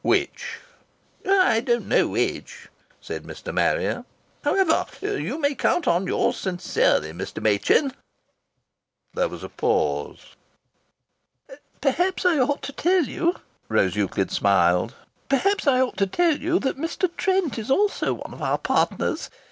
[0.03, 0.57] "Which?"
[1.29, 2.69] "I don't know which,"
[2.99, 3.53] said Mr.
[3.53, 4.03] Marrier.
[4.43, 7.39] "How evah, you may count on yours sincerely, Mr.
[7.39, 7.93] Machin."
[9.13, 10.35] There was a pause.
[11.81, 13.35] "Perhaps I ought to tell you,"
[13.69, 14.95] Rose Euclid smiled,
[15.29, 17.07] "perhaps I ought to tell you that Mr.
[17.15, 19.29] Trent is also one of our partners.